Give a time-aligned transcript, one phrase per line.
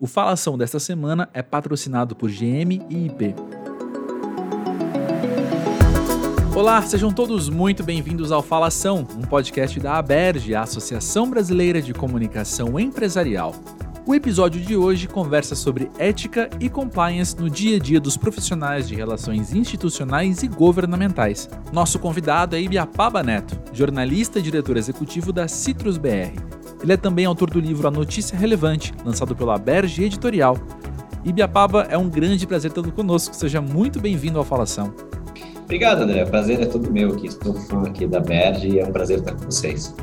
[0.00, 3.34] O Falação desta semana é patrocinado por GM e IP.
[6.54, 11.92] Olá, sejam todos muito bem-vindos ao Falação, um podcast da ABERJ, a Associação Brasileira de
[11.92, 13.52] Comunicação Empresarial.
[14.06, 18.86] O episódio de hoje conversa sobre ética e compliance no dia a dia dos profissionais
[18.86, 21.50] de relações institucionais e governamentais.
[21.72, 26.57] Nosso convidado é Ibiapaba Neto, jornalista e diretor executivo da Citrus BR.
[26.82, 30.56] Ele é também autor do livro A Notícia Relevante, lançado pela Berge Editorial.
[31.24, 33.34] Ibiapaba, é um grande prazer tê-lo conosco.
[33.34, 34.94] Seja muito bem-vindo ao Falação.
[35.64, 36.22] Obrigado, André.
[36.22, 37.26] O prazer é todo meu aqui.
[37.26, 39.94] Estou fã aqui da Berge e é um prazer estar com vocês.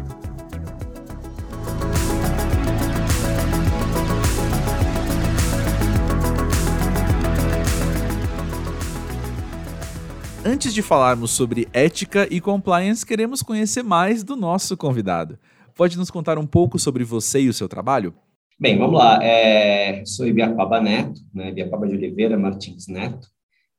[10.48, 15.39] Antes de falarmos sobre ética e compliance, queremos conhecer mais do nosso convidado.
[15.76, 18.14] Pode nos contar um pouco sobre você e o seu trabalho?
[18.58, 19.22] Bem, vamos lá.
[19.22, 21.50] É, sou Ibiapaba Neto, né?
[21.50, 23.28] Ibiapaba de Oliveira Martins Neto,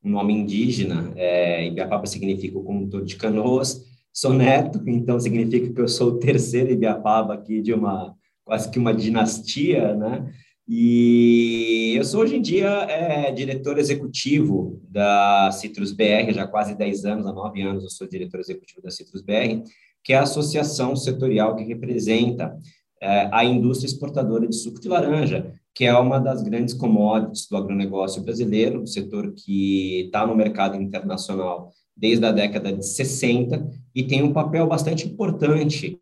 [0.04, 1.10] um nome indígena.
[1.16, 3.82] É, Ibiapaba significa o condutor de canoas.
[4.12, 8.78] Sou neto, então significa que eu sou o terceiro Ibiapaba aqui de uma quase que
[8.78, 10.30] uma dinastia, né?
[10.68, 16.74] E eu sou hoje em dia é, diretor executivo da Citrus BR, já há quase
[16.74, 19.62] 10 anos, há 9 anos eu sou diretor executivo da Citrus BR,
[20.06, 22.56] que é a associação setorial que representa
[23.02, 27.56] é, a indústria exportadora de suco de laranja, que é uma das grandes commodities do
[27.56, 34.04] agronegócio brasileiro, um setor que está no mercado internacional desde a década de 60 e
[34.04, 35.98] tem um papel bastante importante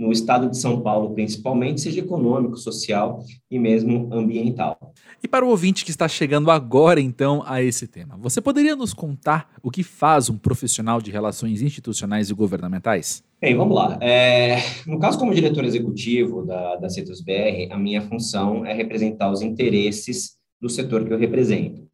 [0.00, 4.94] no estado de São Paulo, principalmente, seja econômico, social e mesmo ambiental.
[5.22, 8.94] E para o ouvinte que está chegando agora, então, a esse tema, você poderia nos
[8.94, 13.22] contar o que faz um profissional de relações institucionais e governamentais?
[13.38, 13.98] Bem, vamos lá.
[14.00, 19.30] É, no caso, como diretor executivo da, da Citrus BR, a minha função é representar
[19.30, 21.86] os interesses do setor que eu represento.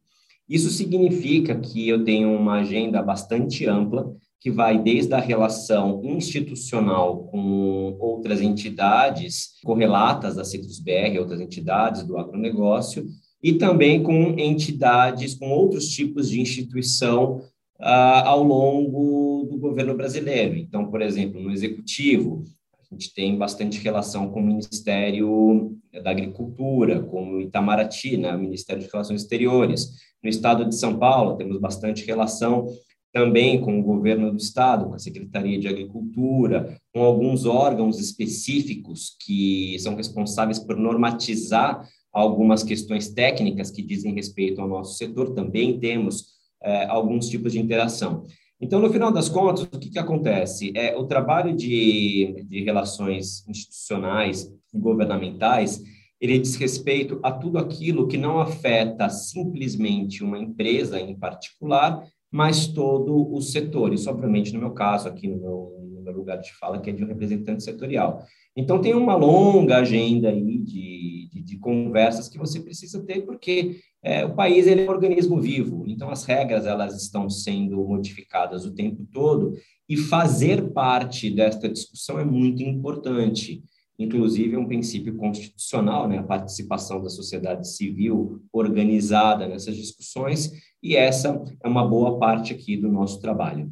[0.47, 7.23] Isso significa que eu tenho uma agenda bastante ampla que vai desde a relação institucional
[7.25, 13.05] com outras entidades correlatas da Citrus BR, outras entidades do agronegócio,
[13.41, 17.41] e também com entidades, com outros tipos de instituição
[17.79, 20.55] uh, ao longo do governo brasileiro.
[20.55, 22.43] Então, por exemplo, no executivo,
[22.79, 28.39] a gente tem bastante relação com o Ministério da Agricultura, com o Itamaraty, né, o
[28.39, 29.89] Ministério de Relações Exteriores.
[30.23, 32.67] No estado de São Paulo, temos bastante relação
[33.13, 39.15] também com o governo do estado, com a Secretaria de Agricultura, com alguns órgãos específicos
[39.25, 45.79] que são responsáveis por normatizar algumas questões técnicas que dizem respeito ao nosso setor, também
[45.79, 48.25] temos é, alguns tipos de interação.
[48.59, 50.71] Então, no final das contas, o que, que acontece?
[50.75, 55.83] É, o trabalho de, de relações institucionais e governamentais,
[56.19, 62.67] ele diz respeito a tudo aquilo que não afeta simplesmente uma empresa em particular, mas
[62.67, 63.93] todo o setor.
[63.93, 66.93] Isso, obviamente, no meu caso, aqui no meu, no meu lugar de fala, que é
[66.93, 68.23] de um representante setorial.
[68.55, 73.79] Então, tem uma longa agenda aí de, de, de conversas que você precisa ter, porque
[74.03, 78.73] é, o país é um organismo vivo, então as regras elas estão sendo modificadas o
[78.73, 79.53] tempo todo,
[79.89, 83.63] e fazer parte desta discussão é muito importante
[83.97, 90.95] inclusive é um princípio constitucional, né, a participação da sociedade civil organizada nessas discussões, e
[90.95, 93.71] essa é uma boa parte aqui do nosso trabalho.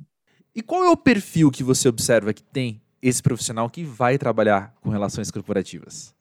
[0.55, 4.73] E qual é o perfil que você observa que tem esse profissional que vai trabalhar
[4.81, 6.15] com relações corporativas?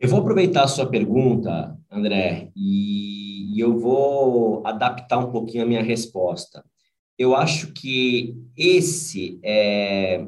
[0.00, 5.82] Eu vou aproveitar a sua pergunta, André, e eu vou adaptar um pouquinho a minha
[5.82, 6.64] resposta.
[7.18, 10.26] Eu acho que esse é,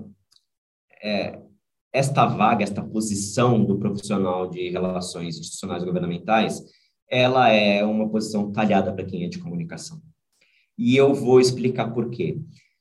[1.03, 1.41] é
[1.95, 6.61] esta vaga, esta posição do profissional de relações institucionais governamentais,
[7.09, 10.03] ela é uma posição talhada para quem é de comunicação.
[10.77, 12.37] E eu vou explicar por quê.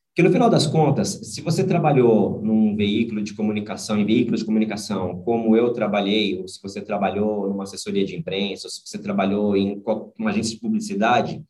[0.10, 4.46] Porque no final das contas, se você trabalhou num veículo de comunicação, em veículos de
[4.48, 8.98] comunicação, como eu trabalhei, ou se você trabalhou numa assessoria de imprensa, ou se você
[8.98, 9.80] trabalhou em
[10.18, 11.44] uma agência de publicidade,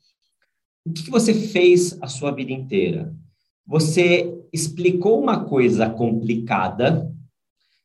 [0.85, 3.15] o que você fez a sua vida inteira?
[3.65, 7.09] Você explicou uma coisa complicada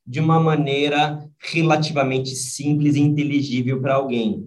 [0.09, 4.47] de uma maneira relativamente simples e inteligível para alguém.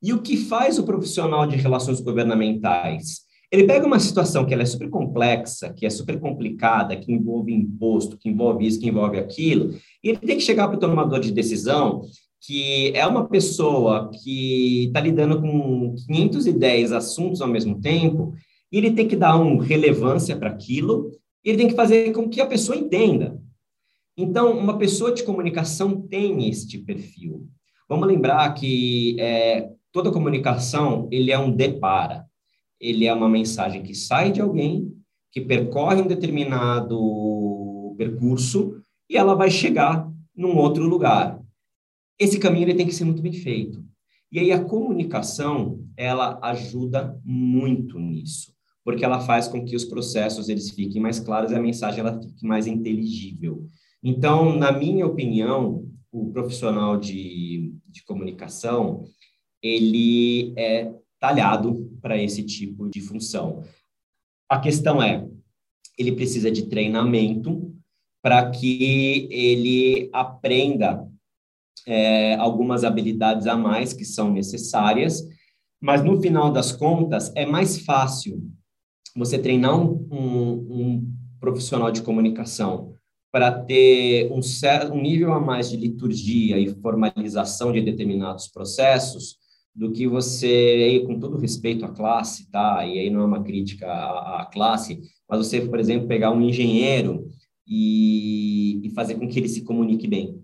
[0.00, 3.22] E o que faz o profissional de relações governamentais?
[3.50, 7.52] Ele pega uma situação que ela é super complexa, que é super complicada, que envolve
[7.52, 9.74] imposto, que envolve isso, que envolve aquilo,
[10.04, 12.02] e ele tem que chegar para o tomador de decisão,
[12.40, 18.34] que é uma pessoa que está lidando com 510 assuntos ao mesmo tempo,
[18.70, 21.10] e ele tem que dar uma relevância para aquilo,
[21.44, 23.36] e ele tem que fazer com que a pessoa entenda.
[24.16, 27.46] Então, uma pessoa de comunicação tem este perfil.
[27.88, 32.24] Vamos lembrar que é, toda comunicação ele é um depara.
[32.80, 34.92] Ele é uma mensagem que sai de alguém,
[35.30, 41.40] que percorre um determinado percurso e ela vai chegar num outro lugar.
[42.18, 43.84] Esse caminho ele tem que ser muito bem feito.
[44.32, 48.52] E aí a comunicação, ela ajuda muito nisso,
[48.82, 52.20] porque ela faz com que os processos eles fiquem mais claros e a mensagem ela
[52.20, 53.68] fique mais inteligível.
[54.08, 59.04] Então, na minha opinião, o profissional de, de comunicação,
[59.60, 63.64] ele é talhado para esse tipo de função.
[64.48, 65.26] A questão é,
[65.98, 67.74] ele precisa de treinamento
[68.22, 71.04] para que ele aprenda
[71.84, 75.20] é, algumas habilidades a mais que são necessárias,
[75.80, 78.40] mas no final das contas é mais fácil
[79.16, 82.95] você treinar um, um, um profissional de comunicação
[83.30, 89.36] para ter um, certo, um nível a mais de liturgia e formalização de determinados processos
[89.74, 92.86] do que você, com todo respeito à classe, tá?
[92.86, 96.40] E aí não é uma crítica à, à classe, mas você, por exemplo, pegar um
[96.40, 97.28] engenheiro
[97.66, 100.42] e, e fazer com que ele se comunique bem.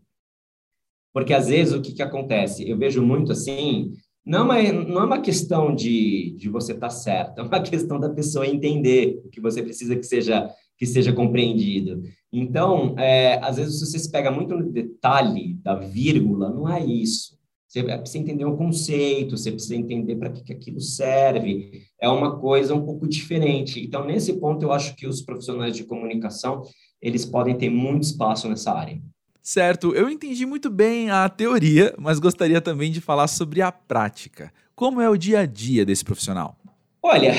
[1.14, 2.68] Porque às vezes o que, que acontece?
[2.68, 3.92] Eu vejo muito assim,
[4.24, 7.98] não é, não é uma questão de, de você estar tá certo, é uma questão
[7.98, 10.48] da pessoa entender o que você precisa que seja
[10.82, 12.02] que seja compreendido.
[12.32, 17.38] Então, é, às vezes você se pega muito no detalhe da vírgula, não é isso.
[17.68, 21.84] Você precisa entender o conceito, você precisa entender para que, que aquilo serve.
[22.00, 23.80] É uma coisa um pouco diferente.
[23.80, 26.62] Então, nesse ponto, eu acho que os profissionais de comunicação,
[27.00, 29.00] eles podem ter muito espaço nessa área.
[29.40, 34.52] Certo, eu entendi muito bem a teoria, mas gostaria também de falar sobre a prática.
[34.74, 36.56] Como é o dia a dia desse profissional?
[37.00, 37.34] Olha,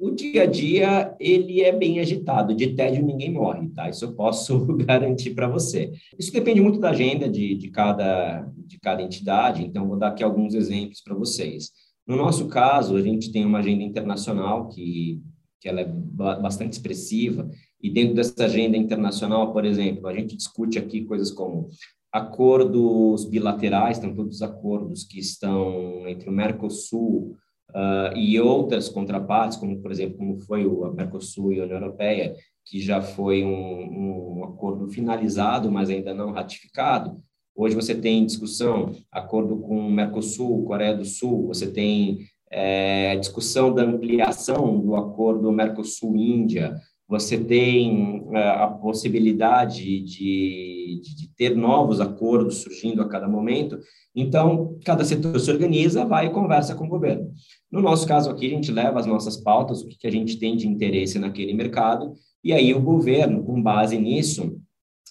[0.00, 2.54] o dia a dia ele é bem agitado.
[2.54, 3.88] De tédio ninguém morre, tá?
[3.90, 5.92] Isso eu posso garantir para você.
[6.18, 10.24] Isso depende muito da agenda de, de, cada, de cada entidade, então vou dar aqui
[10.24, 11.70] alguns exemplos para vocês.
[12.06, 15.20] No nosso caso, a gente tem uma agenda internacional que,
[15.60, 17.48] que ela é bastante expressiva
[17.82, 21.68] e dentro dessa agenda internacional, por exemplo, a gente discute aqui coisas como
[22.12, 27.36] acordos bilaterais, então todos os acordos que estão entre o Mercosul
[27.74, 32.34] uh, e outras contrapartes, como por exemplo, como foi o Mercosul e a União Europeia,
[32.64, 37.20] que já foi um, um acordo finalizado, mas ainda não ratificado.
[37.54, 42.20] Hoje você tem discussão, acordo com o Mercosul, Coreia do Sul, você tem
[42.50, 46.76] é, discussão da ampliação do acordo Mercosul-Índia,
[47.10, 53.80] você tem uh, a possibilidade de, de, de, ter novos acordos surgindo a cada momento.
[54.14, 57.28] Então, cada setor se organiza, vai e conversa com o governo.
[57.70, 60.38] No nosso caso aqui, a gente leva as nossas pautas, o que, que a gente
[60.38, 62.12] tem de interesse naquele mercado,
[62.44, 64.56] e aí o governo, com base nisso,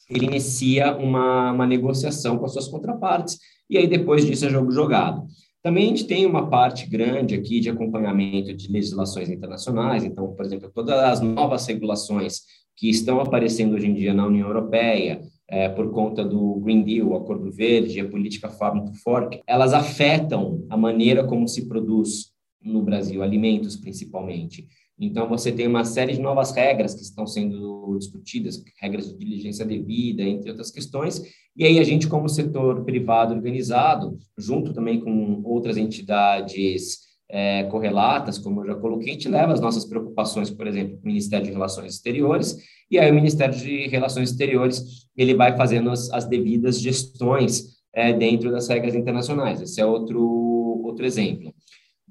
[0.10, 3.38] ele inicia uma, uma negociação com as suas contrapartes,
[3.69, 5.24] e aí depois disso é jogo jogado.
[5.62, 10.46] Também a gente tem uma parte grande aqui de acompanhamento de legislações internacionais, então, por
[10.46, 12.42] exemplo, todas as novas regulações
[12.78, 17.14] que estão aparecendo hoje em dia na União Europeia, é, por conta do Green Deal,
[17.16, 22.32] Acordo Verde, a política Farm to Fork, elas afetam a maneira como se produz
[22.64, 24.66] no Brasil, alimentos principalmente.
[25.00, 29.66] Então, você tem uma série de novas regras que estão sendo discutidas, regras de diligência
[29.66, 31.24] devida, entre outras questões,
[31.56, 37.00] e aí a gente, como setor privado organizado, junto também com outras entidades
[37.30, 41.06] é, correlatas, como eu já coloquei, a gente leva as nossas preocupações, por exemplo, para
[41.06, 42.58] o Ministério de Relações Exteriores,
[42.91, 48.12] e aí o Ministério de Relações Exteriores, ele vai fazendo as, as devidas gestões é,
[48.12, 49.62] dentro das regras internacionais.
[49.62, 50.22] Esse é outro,
[50.84, 51.53] outro exemplo.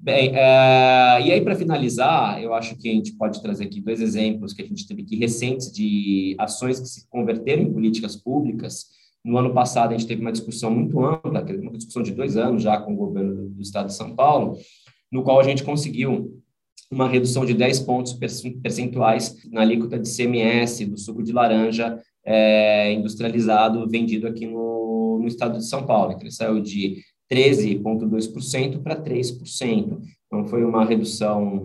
[0.01, 3.99] Bem, uh, e aí para finalizar, eu acho que a gente pode trazer aqui dois
[3.99, 8.85] exemplos que a gente teve aqui recentes de ações que se converteram em políticas públicas.
[9.25, 12.63] No ano passado, a gente teve uma discussão muito ampla, uma discussão de dois anos
[12.63, 14.57] já com o governo do estado de São Paulo,
[15.11, 16.41] no qual a gente conseguiu
[16.89, 18.13] uma redução de 10 pontos
[18.63, 25.27] percentuais na alíquota de CMS do suco de laranja é, industrializado vendido aqui no, no
[25.27, 29.99] estado de São Paulo, que ele saiu de 13,2% para 3%.
[30.27, 31.63] Então, foi uma redução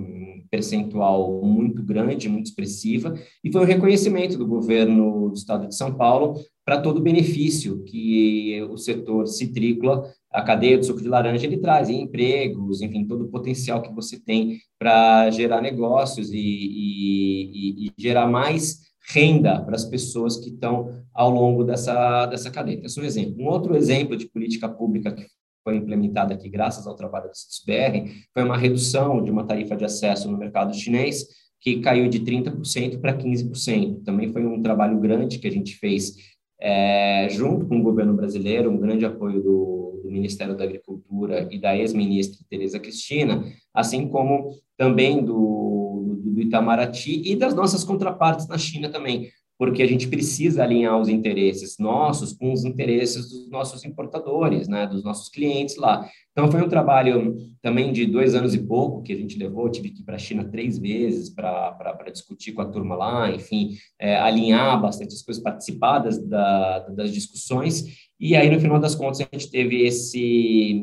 [0.51, 5.93] percentual muito grande, muito expressiva, e foi um reconhecimento do governo do estado de São
[5.93, 11.45] Paulo para todo o benefício que o setor citrícola, a cadeia do suco de laranja,
[11.45, 16.39] ele traz em empregos, enfim, todo o potencial que você tem para gerar negócios e,
[16.39, 18.79] e, e, gerar mais
[19.13, 22.81] renda para as pessoas que estão ao longo dessa, dessa cadeia.
[22.85, 23.43] Esse é um exemplo.
[23.43, 25.27] Um outro exemplo de política pública que
[25.65, 29.85] foi implementada aqui graças ao trabalho do CITES-BR foi uma redução de uma tarifa de
[29.85, 31.27] acesso no mercado chinês
[31.65, 34.05] que caiu de 30% para 15%.
[34.05, 36.15] Também foi um trabalho grande que a gente fez
[36.61, 41.59] é, junto com o governo brasileiro, um grande apoio do, do Ministério da Agricultura e
[41.59, 43.43] da ex-ministra Tereza Cristina,
[43.73, 49.83] assim como também do, do, do Itamaraty e das nossas contrapartes na China também, porque
[49.83, 55.05] a gente precisa alinhar os interesses nossos com os interesses dos nossos importadores, né, dos
[55.05, 56.09] nossos clientes lá.
[56.33, 59.91] Então, foi um trabalho também de dois anos e pouco que a gente levou, tive
[59.91, 64.17] que ir para a China três vezes para discutir com a turma lá, enfim, é,
[64.17, 67.85] alinhar bastante as coisas, participar das, da, das discussões,
[68.19, 70.83] e aí, no final das contas, a gente teve esse,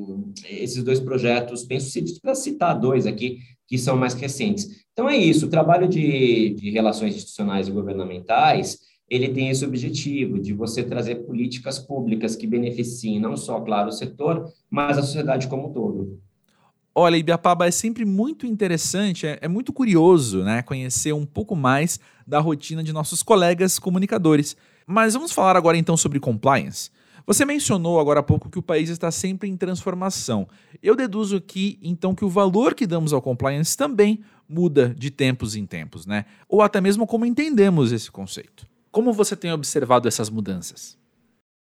[0.49, 4.67] esses dois projetos bem-sucedidos, para citar dois aqui, que são mais recentes.
[4.93, 8.77] Então é isso, o trabalho de, de relações institucionais e governamentais,
[9.09, 13.91] ele tem esse objetivo de você trazer políticas públicas que beneficiem não só, claro, o
[13.91, 16.19] setor, mas a sociedade como um todo.
[16.93, 21.99] Olha, Ibiapaba é sempre muito interessante, é, é, muito curioso né, conhecer um pouco mais
[22.27, 24.57] da rotina de nossos colegas comunicadores.
[24.85, 26.89] Mas vamos falar agora então sobre compliance.
[27.25, 30.47] Você mencionou agora há pouco que o país está sempre em transformação.
[30.81, 35.55] Eu deduzo aqui, então, que o valor que damos ao compliance também muda de tempos
[35.55, 36.25] em tempos, né?
[36.49, 38.67] Ou até mesmo como entendemos esse conceito.
[38.91, 40.99] Como você tem observado essas mudanças?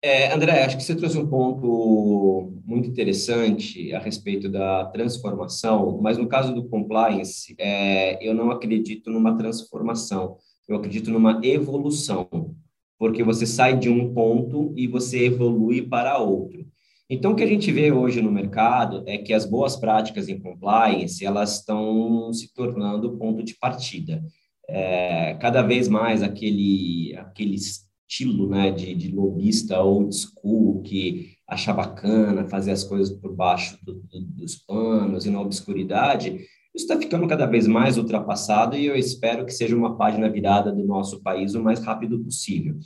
[0.02, 6.18] É, André, acho que você trouxe um ponto muito interessante a respeito da transformação, mas
[6.18, 10.38] no caso do compliance, é, eu não acredito numa transformação,
[10.70, 12.56] eu acredito numa evolução,
[13.00, 16.68] porque você sai de um ponto e você evolui para outro.
[17.10, 20.40] Então, o que a gente vê hoje no mercado é que as boas práticas em
[20.40, 24.24] compliance, elas estão se tornando ponto de partida.
[24.68, 31.74] É, cada vez mais aquele, aquele estilo né, de, de lobista old school que acha
[31.74, 36.46] bacana fazer as coisas por baixo do, do, dos panos e na obscuridade,
[36.80, 40.72] isso está ficando cada vez mais ultrapassado e eu espero que seja uma página virada
[40.72, 42.78] do nosso país o mais rápido possível.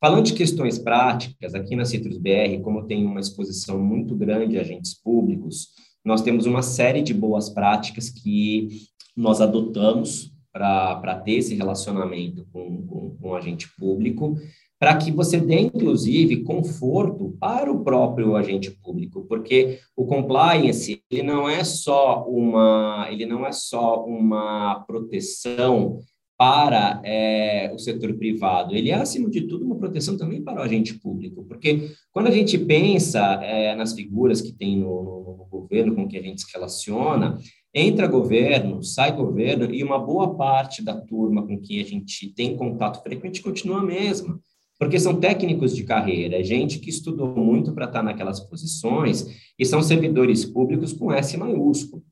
[0.00, 4.62] Falando de questões práticas, aqui na Citrus BR, como tem uma exposição muito grande a
[4.62, 5.68] agentes públicos,
[6.02, 8.68] nós temos uma série de boas práticas que
[9.14, 14.34] nós adotamos para ter esse relacionamento com, com, com o agente público,
[14.78, 21.22] para que você dê, inclusive, conforto para o próprio agente público, porque o compliance ele
[21.22, 25.98] não é só uma ele não é só uma proteção
[26.38, 30.62] para é, o setor privado, ele é, acima de tudo, uma proteção também para o
[30.62, 35.46] agente público, porque quando a gente pensa é, nas figuras que tem no, no, no,
[35.46, 37.38] governo, com que a gente se relaciona,
[37.72, 42.54] entra governo, sai governo, e uma boa parte da turma com quem a gente tem
[42.54, 44.38] contato frequente continua a mesma,
[44.78, 49.26] porque são técnicos de carreira, é gente que estudou muito para estar naquelas posições,
[49.58, 52.02] e são servidores públicos com S maiúsculo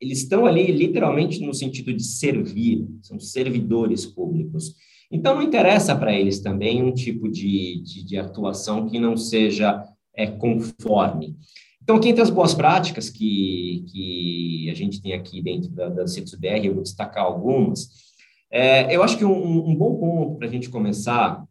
[0.00, 4.74] eles estão ali literalmente no sentido de servir, são servidores públicos.
[5.12, 9.84] Então, não interessa para eles também um tipo de, de, de atuação que não seja
[10.14, 11.36] é, conforme.
[11.82, 16.06] Então, aqui entre as boas práticas que, que a gente tem aqui dentro da, da
[16.06, 17.88] CITES-BR, eu vou destacar algumas.
[18.50, 21.44] É, eu acho que um, um bom ponto para a gente começar,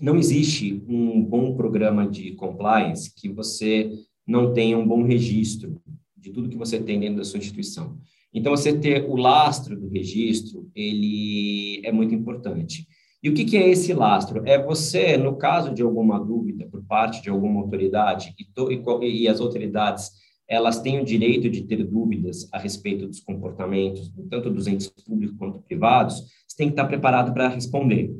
[0.00, 3.90] não existe um bom programa de compliance que você
[4.26, 5.80] não tenha um bom registro
[6.16, 7.98] de tudo que você tem dentro da sua instituição.
[8.32, 12.86] Então, você ter o lastro do registro, ele é muito importante.
[13.22, 14.42] E o que, que é esse lastro?
[14.46, 19.22] É você, no caso de alguma dúvida por parte de alguma autoridade, e, to, e,
[19.22, 20.10] e as autoridades
[20.48, 25.36] elas têm o direito de ter dúvidas a respeito dos comportamentos, tanto dos entes públicos
[25.36, 28.10] quanto privados, você tem que estar preparado para responder.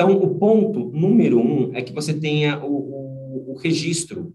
[0.00, 4.34] Então, o ponto número um é que você tenha o, o, o registro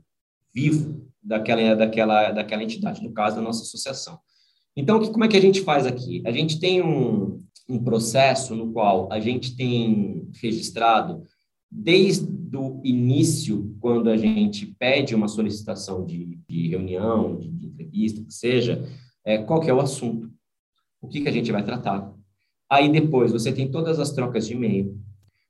[0.53, 4.19] vivo daquela, daquela, daquela entidade, no caso da nossa associação.
[4.77, 6.21] Então, que, como é que a gente faz aqui?
[6.23, 11.23] A gente tem um, um processo no qual a gente tem registrado,
[11.71, 18.23] desde o início, quando a gente pede uma solicitação de, de reunião, de, de, entrevista,
[18.23, 18.87] que seja,
[19.25, 20.29] é, qual que é o assunto,
[21.01, 22.13] o que, que a gente vai tratar.
[22.69, 25.03] Aí depois você tem todas as trocas de e-mail,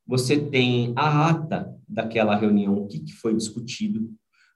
[0.05, 4.09] você tem a ata daquela reunião, o que, que foi discutido,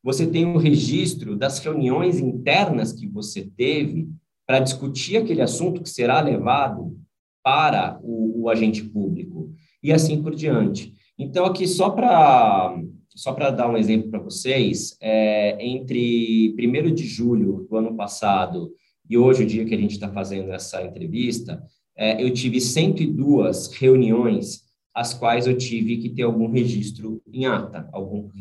[0.04, 4.08] você tem um registro das reuniões internas que você teve
[4.48, 6.98] para discutir aquele assunto que será levado
[7.44, 9.52] para o, o agente público
[9.84, 10.94] e assim por diante.
[11.18, 17.06] Então, aqui só para só para dar um exemplo para vocês, é, entre 1 de
[17.06, 18.72] julho do ano passado
[19.10, 21.62] e hoje, o dia que a gente está fazendo essa entrevista,
[21.98, 24.69] é, eu tive 102 reuniões
[25.00, 28.34] as quais eu tive que ter algum registro em ata, algumas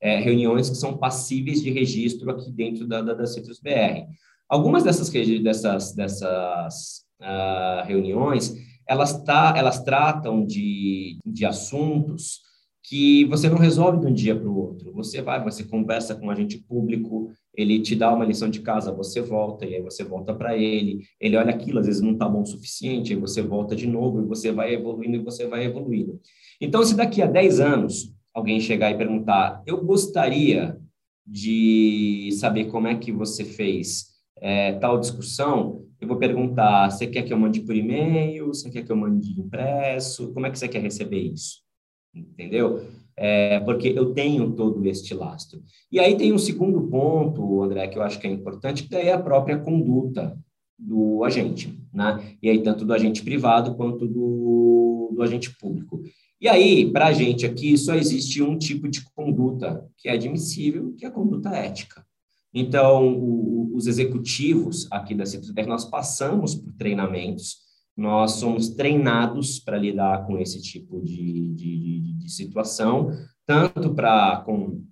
[0.00, 4.08] é, reuniões que são passíveis de registro aqui dentro da, da, da Citrus BR.
[4.48, 8.56] Algumas dessas, dessas, dessas uh, reuniões,
[8.88, 12.40] elas, tá, elas tratam de, de assuntos
[12.88, 14.90] que você não resolve de um dia para o outro.
[14.94, 18.90] Você vai, você conversa com um agente público, ele te dá uma lição de casa,
[18.90, 22.26] você volta, e aí você volta para ele, ele olha aquilo, às vezes não está
[22.26, 25.66] bom o suficiente, aí você volta de novo, e você vai evoluindo, e você vai
[25.66, 26.18] evoluindo.
[26.58, 30.78] Então, se daqui a 10 anos alguém chegar e perguntar, eu gostaria
[31.26, 34.06] de saber como é que você fez
[34.40, 38.82] é, tal discussão, eu vou perguntar, você quer que eu mande por e-mail, você quer
[38.82, 41.67] que eu mande impresso, como é que você quer receber isso?
[42.14, 42.86] Entendeu?
[43.16, 45.62] É, porque eu tenho todo este lastro.
[45.90, 49.12] E aí tem um segundo ponto, André, que eu acho que é importante, que é
[49.12, 50.38] a própria conduta
[50.78, 52.36] do agente, né?
[52.40, 56.00] E aí tanto do agente privado quanto do, do agente público.
[56.40, 60.94] E aí, para a gente aqui, só existe um tipo de conduta que é admissível,
[60.96, 62.06] que é a conduta ética.
[62.54, 67.67] Então, o, os executivos aqui da Citrus nós passamos por treinamentos
[67.98, 73.10] nós somos treinados para lidar com esse tipo de, de, de situação,
[73.44, 74.84] tanto para com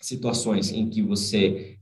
[0.00, 1.76] situações em que você,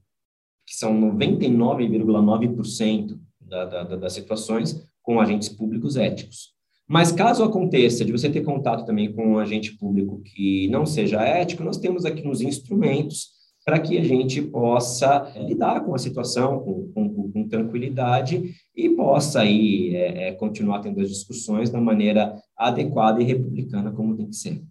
[0.67, 6.55] que são 99,9% da, da, das situações, com agentes públicos éticos.
[6.87, 11.23] Mas caso aconteça de você ter contato também com um agente público que não seja
[11.23, 13.31] ético, nós temos aqui nos instrumentos
[13.67, 18.89] para que a gente possa é, lidar com a situação com, com, com tranquilidade e
[18.91, 24.37] possa aí é, continuar tendo as discussões da maneira adequada e republicana como tem que
[24.37, 24.63] ser.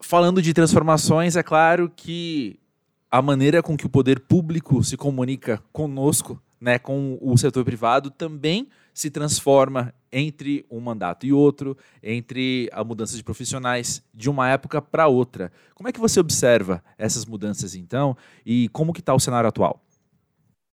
[0.00, 2.58] Falando de transformações, é claro que
[3.08, 8.10] a maneira com que o poder público se comunica conosco, né, com o setor privado,
[8.10, 14.48] também se transforma entre um mandato e outro, entre a mudança de profissionais de uma
[14.48, 15.52] época para outra.
[15.74, 19.80] Como é que você observa essas mudanças então e como que está o cenário atual?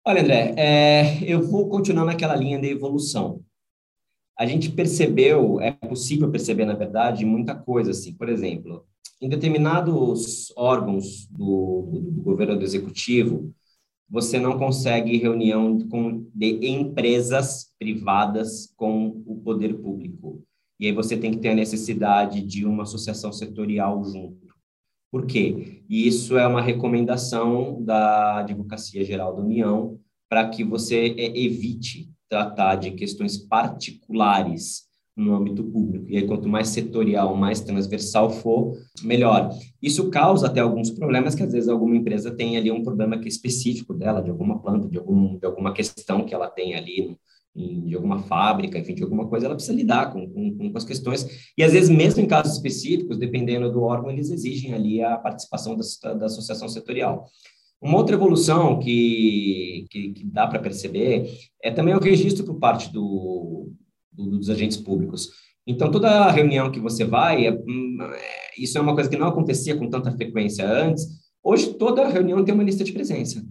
[0.05, 3.43] Olha, André, é, eu vou continuar naquela linha de evolução.
[4.37, 8.11] A gente percebeu, é possível perceber, na verdade, muita coisa, assim.
[8.13, 8.83] Por exemplo,
[9.21, 13.53] em determinados órgãos do, do, do governo do executivo,
[14.11, 20.43] você não consegue reunião com, de empresas privadas com o poder público.
[20.77, 24.51] E aí você tem que ter a necessidade de uma associação setorial junto.
[25.09, 25.83] Por quê?
[25.87, 29.97] E isso é uma recomendação da Advocacia Geral da União
[30.29, 34.89] para que você é, evite tratar de questões particulares
[35.21, 36.05] no âmbito público.
[36.09, 39.49] E aí, quanto mais setorial, mais transversal for, melhor.
[39.81, 43.25] Isso causa até alguns problemas que, às vezes, alguma empresa tem ali um problema que
[43.25, 47.17] é específico dela, de alguma planta, de, algum, de alguma questão que ela tem ali,
[47.55, 51.51] de alguma fábrica, enfim, de alguma coisa, ela precisa lidar com, com, com as questões.
[51.57, 55.75] E, às vezes, mesmo em casos específicos, dependendo do órgão, eles exigem ali a participação
[55.75, 57.25] da, da associação setorial.
[57.81, 61.31] Uma outra evolução que, que, que dá para perceber
[61.63, 63.71] é também o registro por parte do,
[64.11, 65.29] dos agentes públicos.
[65.65, 69.27] Então, toda reunião que você vai, é, hum, é, isso é uma coisa que não
[69.27, 71.05] acontecia com tanta frequência antes.
[71.43, 73.43] Hoje, toda reunião tem uma lista de presença.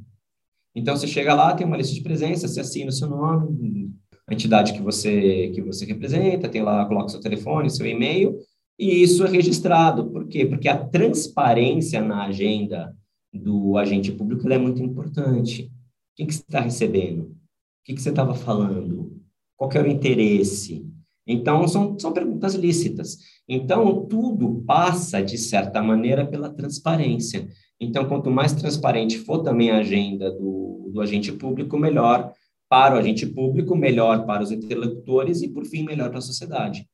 [0.74, 3.90] Então, você chega lá, tem uma lista de presença, você assina o seu nome,
[4.26, 8.38] a entidade que você, que você representa, tem lá, coloca seu telefone, seu e-mail,
[8.78, 10.08] e isso é registrado.
[10.10, 10.46] Por quê?
[10.46, 12.94] Porque a transparência na agenda
[13.32, 15.64] do agente público é muito importante.
[15.64, 17.22] O que, você está recebendo?
[17.22, 17.34] O
[17.84, 19.19] que, que você estava falando?
[19.60, 20.90] Qual é o interesse?
[21.26, 23.18] Então, são, são perguntas lícitas.
[23.46, 27.46] Então, tudo passa, de certa maneira, pela transparência.
[27.78, 32.32] Então, quanto mais transparente for também a agenda do, do agente público, melhor
[32.70, 36.88] para o agente público, melhor para os interlocutores e, por fim, melhor para a sociedade.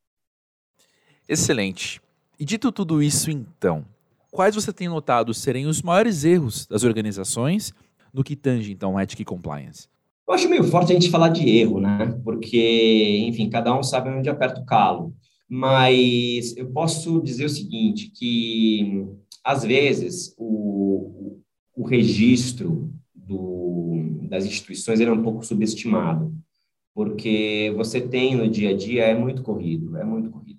[1.28, 2.00] Excelente.
[2.36, 3.84] E dito tudo isso, então,
[4.32, 7.72] quais você tem notado serem os maiores erros das organizações
[8.12, 9.86] no que tange, então, ética e compliance?
[10.26, 12.20] Eu acho meio forte a gente falar de erro, né?
[12.24, 15.14] Porque, enfim, cada um sabe onde aperta o calo.
[15.48, 19.06] Mas eu posso dizer o seguinte, que
[19.44, 21.38] às vezes o,
[21.76, 26.34] o registro do, das instituições é um pouco subestimado,
[26.92, 30.55] porque você tem no dia a dia é muito corrido, é muito corrido.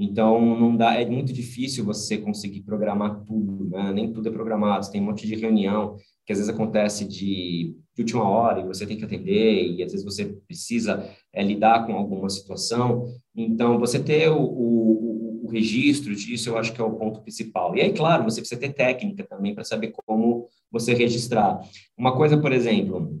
[0.00, 3.92] Então não dá, é muito difícil você conseguir programar tudo, né?
[3.92, 8.02] Nem tudo é programado, tem um monte de reunião que às vezes acontece de de
[8.02, 11.92] última hora e você tem que atender e às vezes você precisa é, lidar com
[11.92, 13.04] alguma situação.
[13.34, 17.76] Então, você ter o, o, o, registro disso, eu acho que é o ponto principal.
[17.76, 21.60] E aí, claro, você precisa ter técnica também para saber como você registrar.
[21.96, 23.20] Uma coisa, por exemplo,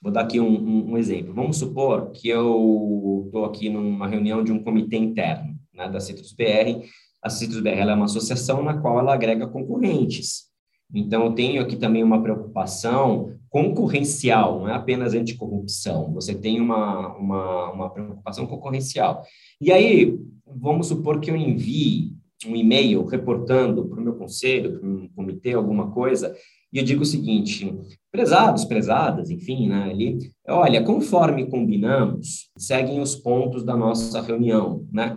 [0.00, 1.34] vou dar aqui um, um, um exemplo.
[1.34, 6.32] Vamos supor que eu estou aqui numa reunião de um comitê interno né, da Citrus
[6.32, 6.86] BR.
[7.22, 10.46] A Citrus BR é uma associação na qual ela agrega concorrentes.
[10.94, 17.16] Então, eu tenho aqui também uma preocupação concorrencial, não é apenas anticorrupção, você tem uma,
[17.16, 19.24] uma, uma preocupação concorrencial.
[19.60, 22.12] E aí, vamos supor que eu envie
[22.46, 26.36] um e-mail reportando para o meu conselho, para um comitê, alguma coisa,
[26.72, 27.74] e eu digo o seguinte,
[28.12, 35.16] prezados, prezadas, enfim, né, ali, olha, conforme combinamos, seguem os pontos da nossa reunião, né?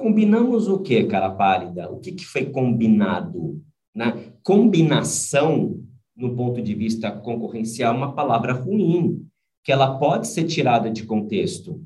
[0.00, 1.90] Combinamos o que, cara pálida?
[1.90, 3.62] O que, que foi combinado?
[3.94, 4.32] Né?
[4.42, 5.78] Combinação,
[6.16, 9.26] no ponto de vista concorrencial, é uma palavra ruim,
[9.62, 11.84] que ela pode ser tirada de contexto.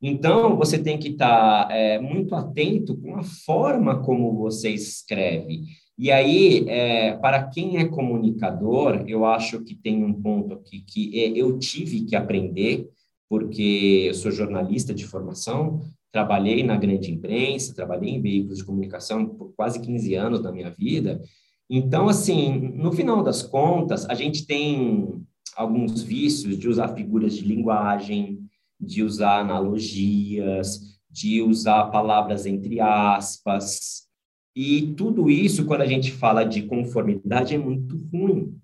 [0.00, 5.62] Então, você tem que estar é, muito atento com a forma como você escreve.
[5.98, 11.20] E aí, é, para quem é comunicador, eu acho que tem um ponto aqui que
[11.20, 12.88] é, eu tive que aprender,
[13.28, 15.80] porque eu sou jornalista de formação,
[16.12, 20.70] trabalhei na grande imprensa, trabalhei em veículos de comunicação por quase 15 anos da minha
[20.70, 21.20] vida.
[21.68, 25.24] Então, assim, no final das contas, a gente tem
[25.56, 28.38] alguns vícios de usar figuras de linguagem,
[28.78, 34.02] de usar analogias, de usar palavras entre aspas.
[34.54, 38.58] E tudo isso, quando a gente fala de conformidade, é muito ruim.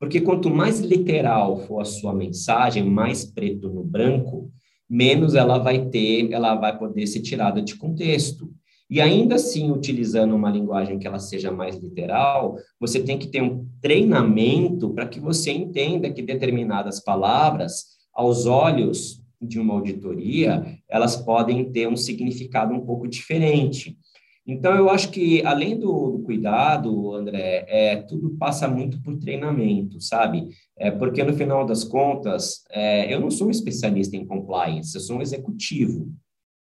[0.00, 4.50] Porque quanto mais literal for a sua mensagem, mais preto no branco,
[4.92, 8.52] menos ela vai ter, ela vai poder ser tirada de contexto.
[8.90, 13.42] E ainda assim, utilizando uma linguagem que ela seja mais literal, você tem que ter
[13.42, 21.16] um treinamento para que você entenda que determinadas palavras, aos olhos de uma auditoria, elas
[21.16, 23.96] podem ter um significado um pouco diferente.
[24.46, 30.00] Então, eu acho que, além do, do cuidado, André, é, tudo passa muito por treinamento,
[30.00, 30.48] sabe?
[30.76, 35.00] É, porque, no final das contas, é, eu não sou um especialista em compliance, eu
[35.00, 36.12] sou um executivo,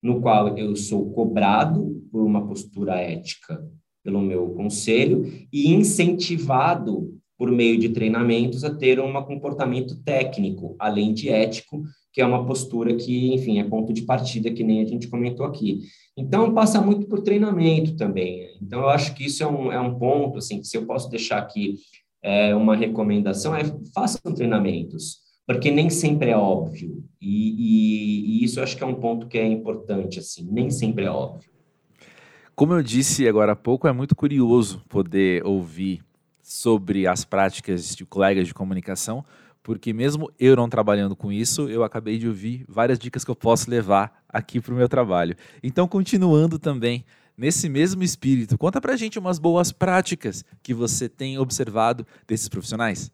[0.02, 3.62] no qual eu sou cobrado por uma postura ética
[4.02, 11.12] pelo meu conselho e incentivado por meio de treinamentos a ter um comportamento técnico, além
[11.12, 11.82] de ético,
[12.16, 15.44] que é uma postura que, enfim, é ponto de partida, que nem a gente comentou
[15.44, 15.82] aqui.
[16.16, 18.56] Então, passa muito por treinamento também.
[18.58, 21.10] Então, eu acho que isso é um, é um ponto, assim, que se eu posso
[21.10, 21.74] deixar aqui
[22.22, 27.04] é, uma recomendação, é façam treinamentos, porque nem sempre é óbvio.
[27.20, 30.70] E, e, e isso eu acho que é um ponto que é importante, assim, nem
[30.70, 31.50] sempre é óbvio.
[32.54, 36.00] Como eu disse agora há pouco, é muito curioso poder ouvir
[36.42, 39.22] sobre as práticas de colegas de comunicação,
[39.66, 43.34] porque mesmo eu não trabalhando com isso, eu acabei de ouvir várias dicas que eu
[43.34, 45.34] posso levar aqui para o meu trabalho.
[45.60, 47.04] Então, continuando também
[47.36, 53.10] nesse mesmo espírito, conta para gente umas boas práticas que você tem observado desses profissionais.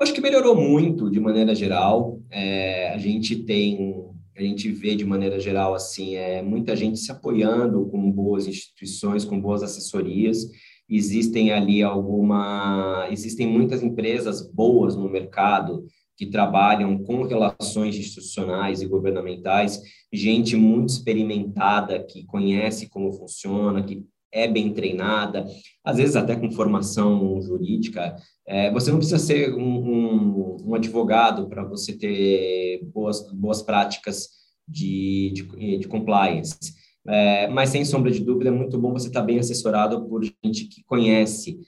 [0.00, 2.18] Acho que melhorou muito de maneira geral.
[2.30, 7.12] É, a gente tem, a gente vê de maneira geral assim, é, muita gente se
[7.12, 10.46] apoiando com boas instituições, com boas assessorias
[10.96, 18.86] existem ali alguma, existem muitas empresas boas no mercado que trabalham com relações institucionais e
[18.86, 19.80] governamentais,
[20.12, 25.46] gente muito experimentada que conhece como funciona, que é bem treinada,
[25.84, 28.16] às vezes até com formação jurídica.
[28.46, 34.28] É, você não precisa ser um, um, um advogado para você ter boas, boas práticas
[34.66, 36.81] de, de, de compliance.
[37.06, 40.66] É, mas, sem sombra de dúvida, é muito bom você estar bem assessorado por gente
[40.66, 41.58] que conhece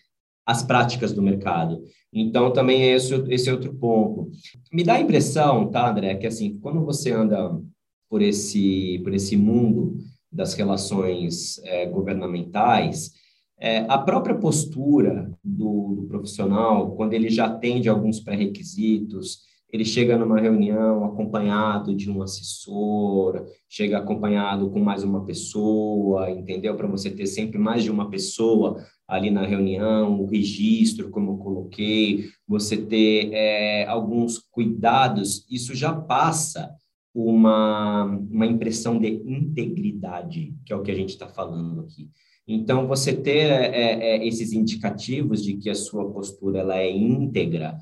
[0.47, 1.83] as práticas do mercado.
[2.12, 4.31] Então, também é esse, esse outro ponto.
[4.73, 7.61] Me dá a impressão, tá, André, que assim, quando você anda
[8.09, 9.99] por esse, por esse mundo
[10.31, 13.12] das relações é, governamentais,
[13.59, 19.40] é, a própria postura do, do profissional, quando ele já atende alguns pré-requisitos,
[19.74, 26.76] ele chega numa reunião acompanhado de um assessor, chega acompanhado com mais uma pessoa, entendeu?
[26.76, 31.37] Para você ter sempre mais de uma pessoa ali na reunião, o registro, como eu
[31.38, 36.70] coloquei, você ter é, alguns cuidados, isso já passa
[37.12, 42.08] uma, uma impressão de integridade, que é o que a gente está falando aqui.
[42.46, 47.76] Então, você ter é, é, esses indicativos de que a sua postura ela é íntegra,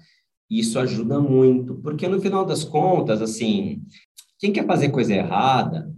[0.59, 3.83] isso ajuda muito, porque no final das contas, assim,
[4.39, 5.93] quem quer fazer coisa errada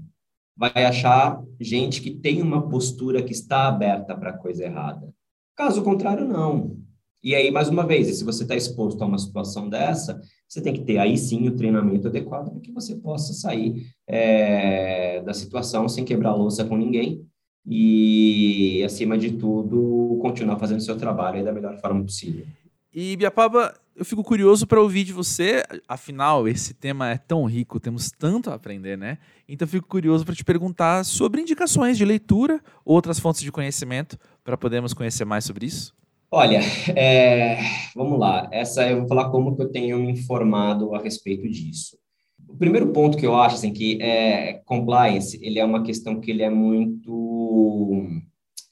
[0.57, 5.13] vai achar gente que tem uma postura que está aberta para coisa errada.
[5.57, 6.77] Caso contrário, não.
[7.23, 10.75] E aí, mais uma vez, se você está exposto a uma situação dessa, você tem
[10.75, 15.89] que ter aí sim o treinamento adequado para que você possa sair é, da situação
[15.89, 17.27] sem quebrar a louça com ninguém
[17.67, 22.45] e, acima de tudo, continuar fazendo seu trabalho da melhor forma possível.
[22.93, 27.79] E, Biapaba, eu fico curioso para ouvir de você, afinal, esse tema é tão rico,
[27.79, 29.19] temos tanto a aprender, né?
[29.49, 34.19] Então, eu fico curioso para te perguntar sobre indicações de leitura, outras fontes de conhecimento,
[34.43, 35.95] para podermos conhecer mais sobre isso.
[36.31, 36.61] Olha,
[36.97, 37.59] é,
[37.95, 38.49] vamos lá.
[38.51, 41.97] Essa eu vou falar como que eu tenho me informado a respeito disso.
[42.49, 46.31] O primeiro ponto que eu acho assim que é compliance, ele é uma questão que
[46.31, 48.05] ele é muito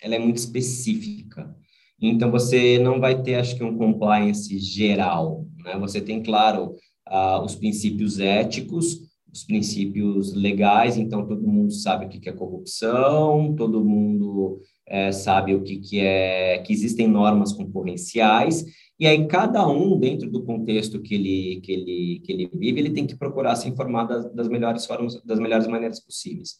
[0.00, 1.56] ela é muito específica.
[2.02, 5.46] Então, você não vai ter, acho que, um compliance geral.
[5.64, 5.78] Né?
[5.78, 6.74] Você tem, claro,
[7.08, 8.98] uh, os princípios éticos,
[9.32, 15.54] os princípios legais, então todo mundo sabe o que é corrupção, todo mundo é, sabe
[15.54, 18.62] o que, que é que existem normas concorrenciais,
[19.00, 22.90] e aí cada um, dentro do contexto que ele, que ele, que ele vive, ele
[22.90, 26.56] tem que procurar se informar das, das melhores formas, das melhores maneiras possíveis.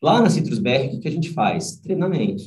[0.00, 1.80] Lá na Citrus BR, o que, que a gente faz?
[1.80, 2.44] Treinamento.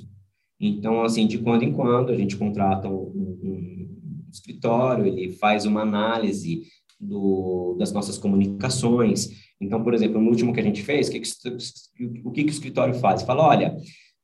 [0.59, 3.89] Então, assim, de quando em quando, a gente contrata um, um,
[4.31, 6.63] escritório, ele faz uma análise
[6.99, 9.29] do, das nossas comunicações.
[9.59, 12.49] Então, por exemplo, no último que a gente fez, o que, que, o que, que
[12.49, 13.21] o escritório faz?
[13.21, 13.75] Fala, olha,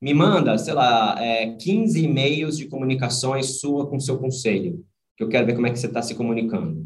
[0.02, 4.84] me manda, sei lá, é, 15 e-mails de comunicações sua com seu conselho,
[5.18, 6.86] que eu quero ver como é que você está se comunicando.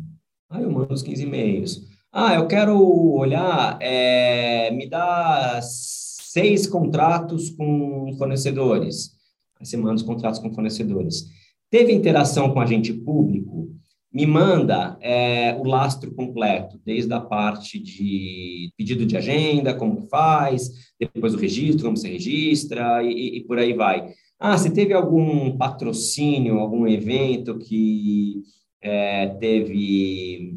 [0.49, 1.81] Aí eu mando os 15 e-mails.
[2.11, 9.18] Ah, eu quero olhar, é, me dá seis contratos com fornecedores.
[9.59, 11.25] Aí você manda os contratos com fornecedores.
[11.69, 13.69] Teve interação com agente público?
[14.11, 20.91] me manda é, o lastro completo, desde a parte de pedido de agenda, como faz,
[20.99, 24.11] depois o registro, como se registra, e, e, por aí vai.
[24.39, 28.41] Ah, se teve algum patrocínio, algum evento que
[28.81, 30.55] é, teve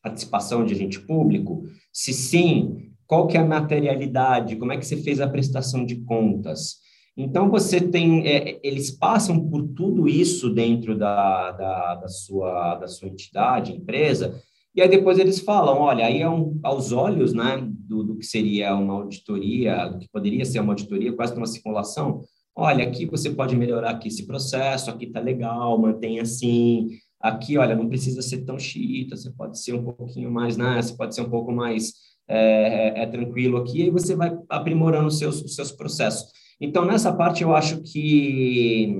[0.00, 1.64] participação de agente público?
[1.92, 4.56] Se sim, qual que é a materialidade?
[4.56, 6.81] Como é que você fez a prestação de contas?
[7.16, 12.88] Então, você tem, é, eles passam por tudo isso dentro da, da, da, sua, da
[12.88, 14.40] sua entidade, empresa,
[14.74, 18.24] e aí depois eles falam, olha, aí é um, aos olhos né, do, do que
[18.24, 22.22] seria uma auditoria, do que poderia ser uma auditoria, quase uma simulação,
[22.56, 26.88] olha, aqui você pode melhorar aqui esse processo, aqui está legal, mantém assim,
[27.20, 30.96] aqui, olha, não precisa ser tão xiita, você pode ser um pouquinho mais, né, você
[30.96, 31.92] pode ser um pouco mais
[32.26, 36.32] é, é, é tranquilo aqui, e aí você vai aprimorando os seus, os seus processos.
[36.62, 38.96] Então, nessa parte, eu acho que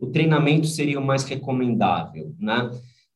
[0.00, 2.68] o treinamento seria o mais recomendável, né?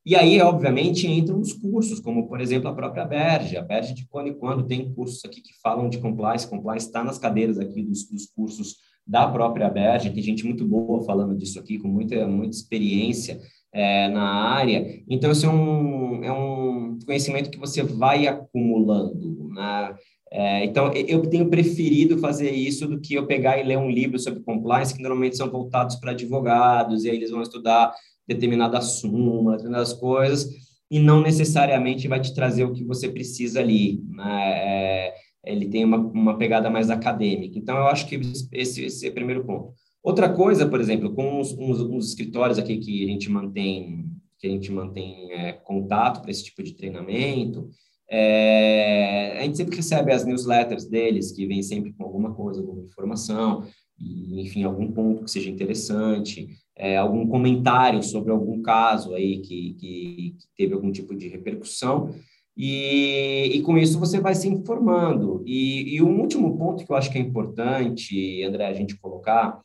[0.07, 3.57] E aí, obviamente, entram os cursos, como, por exemplo, a própria Berge.
[3.57, 6.49] A Berge, de quando em quando, tem cursos aqui que falam de compliance.
[6.49, 10.11] Compliance está nas cadeiras aqui dos, dos cursos da própria Berge.
[10.11, 13.41] Tem gente muito boa falando disso aqui, com muita, muita experiência
[13.73, 15.03] é, na área.
[15.09, 19.95] Então, isso é um, é um conhecimento que você vai acumulando, né?
[20.31, 24.19] É, então, eu tenho preferido fazer isso do que eu pegar e ler um livro
[24.19, 27.95] sobre compliance, que normalmente são voltados para advogados, e aí eles vão estudar
[28.27, 30.51] determinada súmula, determinadas coisas,
[30.91, 34.03] e não necessariamente vai te trazer o que você precisa ali.
[34.11, 34.53] Né?
[34.53, 35.15] É,
[35.47, 37.59] ele tem uma, uma pegada mais acadêmica.
[37.59, 38.21] Então, eu acho que
[38.53, 39.73] esse, esse é o primeiro ponto.
[40.03, 44.07] Outra coisa, por exemplo, com uns, uns, uns escritórios aqui que a gente mantém,
[44.39, 47.69] que a gente mantém é, contato para esse tipo de treinamento,
[48.11, 52.83] é, a gente sempre recebe as newsletters deles, que vem sempre com alguma coisa, alguma
[52.83, 53.65] informação,
[53.99, 59.75] e, enfim, algum ponto que seja interessante, é, algum comentário sobre algum caso aí que,
[59.75, 62.15] que, que teve algum tipo de repercussão,
[62.57, 65.45] e, e, com isso você vai se informando.
[65.47, 69.61] E, e um último ponto que eu acho que é importante, André, a gente colocar,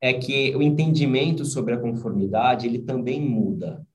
[0.00, 3.86] é que o entendimento sobre a conformidade, ele também muda.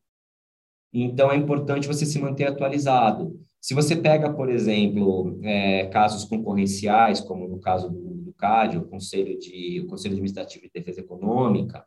[0.93, 3.37] Então, é importante você se manter atualizado.
[3.65, 8.85] Se você pega, por exemplo, é, casos concorrenciais, como no caso do, do CAD, o
[8.85, 11.83] Conselho, de, o Conselho Administrativo de Defesa Econômica,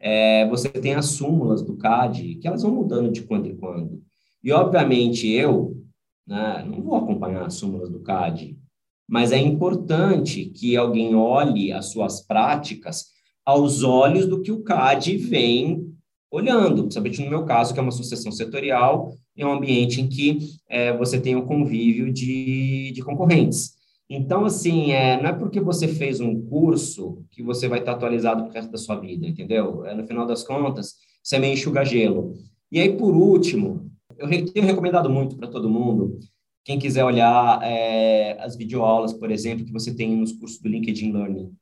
[0.00, 4.02] é, você tem as súmulas do CAD, que elas vão mudando de quando em quando.
[4.42, 5.80] E, obviamente, eu
[6.26, 8.58] né, não vou acompanhar as súmulas do CAD,
[9.08, 13.12] mas é importante que alguém olhe as suas práticas
[13.46, 15.88] aos olhos do que o CAD vem
[16.32, 20.38] olhando, principalmente no meu caso, que é uma sucessão setorial, em um ambiente em que
[20.68, 23.72] é, você tem o convívio de, de concorrentes.
[24.08, 28.44] Então, assim, é, não é porque você fez um curso que você vai estar atualizado
[28.44, 29.86] para resto da sua vida, entendeu?
[29.86, 32.34] É, no final das contas, você meio enxuga-gelo.
[32.70, 36.18] E aí, por último, eu tenho recomendado muito para todo mundo,
[36.64, 41.12] quem quiser olhar é, as videoaulas, por exemplo, que você tem nos cursos do LinkedIn
[41.12, 41.52] Learning.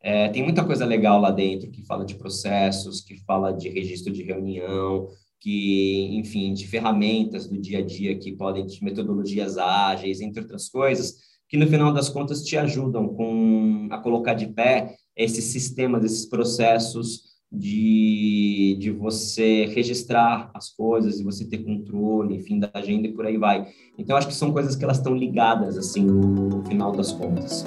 [0.00, 4.12] É, tem muita coisa legal lá dentro que fala de processos, que fala de registro
[4.12, 5.08] de reunião,
[5.44, 10.70] que, enfim, de ferramentas do dia a dia que podem, de metodologias ágeis, entre outras
[10.70, 16.02] coisas, que no final das contas te ajudam com, a colocar de pé esses sistemas,
[16.02, 23.06] esses processos de, de você registrar as coisas, de você ter controle, enfim, da agenda
[23.06, 23.66] e por aí vai.
[23.98, 27.66] Então, acho que são coisas que elas estão ligadas, assim, no final das contas.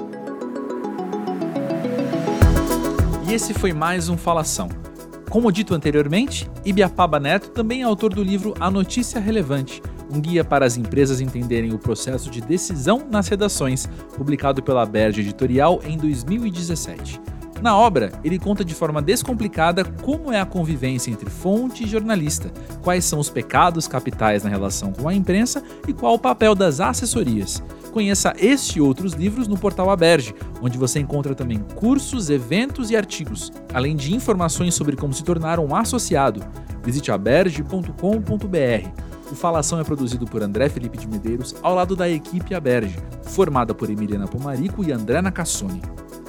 [3.29, 4.86] E esse foi mais um Falação.
[5.29, 10.43] Como dito anteriormente, Ibiapaba Neto também é autor do livro A Notícia Relevante, um guia
[10.43, 15.97] para as empresas entenderem o processo de decisão nas redações, publicado pela Berge Editorial em
[15.97, 17.19] 2017.
[17.61, 22.51] Na obra, ele conta de forma descomplicada como é a convivência entre fonte e jornalista,
[22.83, 26.79] quais são os pecados capitais na relação com a imprensa e qual o papel das
[26.79, 27.63] assessorias.
[27.91, 32.95] Conheça este e outros livros no portal Aberge, onde você encontra também cursos, eventos e
[32.95, 36.45] artigos, além de informações sobre como se tornar um associado.
[36.83, 39.07] Visite aberge.com.br.
[39.31, 43.73] O Falação é produzido por André Felipe de Medeiros, ao lado da equipe Aberge, formada
[43.73, 45.81] por Emiliana Pomarico e André Nacassone.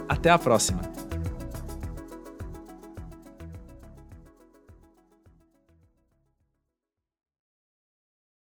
[0.09, 1.08] Até a próxima!